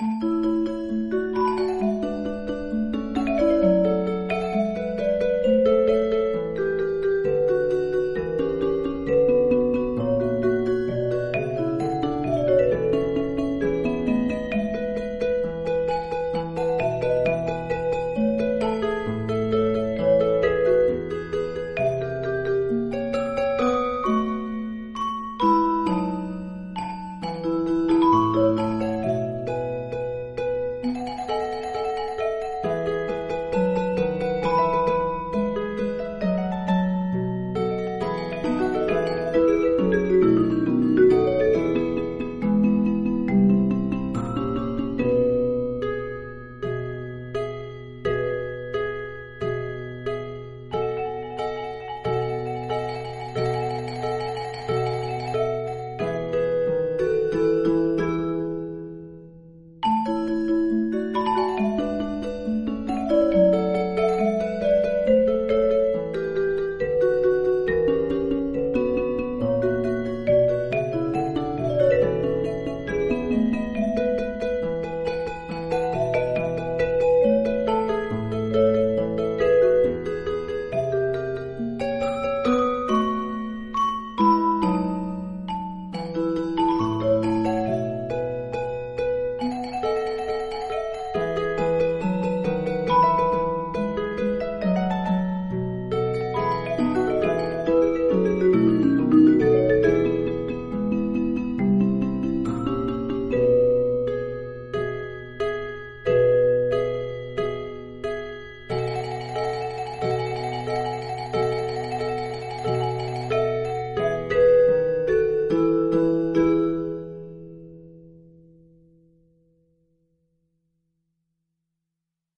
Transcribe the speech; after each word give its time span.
Mm-hmm. 0.00 0.33